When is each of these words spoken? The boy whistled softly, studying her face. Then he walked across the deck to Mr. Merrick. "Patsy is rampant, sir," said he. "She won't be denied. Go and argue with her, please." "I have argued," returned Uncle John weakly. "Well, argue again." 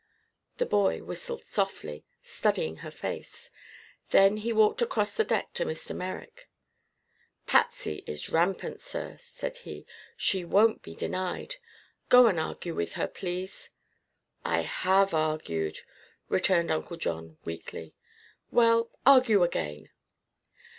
The 0.57 0.65
boy 0.65 1.03
whistled 1.03 1.43
softly, 1.45 2.03
studying 2.23 2.77
her 2.77 2.89
face. 2.89 3.51
Then 4.09 4.37
he 4.37 4.51
walked 4.51 4.81
across 4.81 5.13
the 5.13 5.23
deck 5.23 5.53
to 5.53 5.63
Mr. 5.63 5.95
Merrick. 5.95 6.49
"Patsy 7.45 8.03
is 8.07 8.27
rampant, 8.31 8.81
sir," 8.81 9.15
said 9.19 9.57
he. 9.57 9.85
"She 10.17 10.43
won't 10.43 10.81
be 10.81 10.95
denied. 10.95 11.57
Go 12.09 12.25
and 12.25 12.39
argue 12.39 12.73
with 12.73 12.93
her, 12.93 13.07
please." 13.07 13.69
"I 14.43 14.61
have 14.61 15.13
argued," 15.13 15.81
returned 16.29 16.71
Uncle 16.71 16.97
John 16.97 17.37
weakly. 17.45 17.93
"Well, 18.49 18.89
argue 19.05 19.43
again." 19.43 19.91